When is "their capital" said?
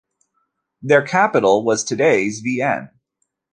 0.81-1.63